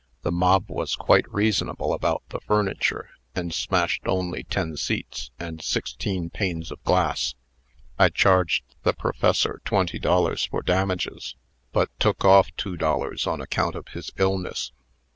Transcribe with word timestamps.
The 0.23 0.31
mob 0.31 0.71
was 0.71 0.95
quite 0.95 1.31
reasonable 1.31 1.93
about 1.93 2.23
the 2.29 2.39
furniture, 2.39 3.11
and 3.35 3.53
smashed 3.53 4.01
only 4.07 4.43
ten 4.45 4.75
seats 4.75 5.29
and 5.39 5.61
sixteen 5.61 6.31
panes 6.31 6.71
of 6.71 6.83
glass. 6.83 7.35
I 7.99 8.09
charged 8.09 8.63
the 8.81 8.93
Professor 8.93 9.61
twenty 9.63 9.99
dollars 9.99 10.43
for 10.43 10.63
damages, 10.63 11.35
but 11.71 11.91
took 11.99 12.25
off 12.25 12.49
two 12.55 12.77
dollars 12.77 13.27
on 13.27 13.41
account 13.41 13.75
of 13.75 13.89
his 13.89 14.09
illness. 14.17 14.71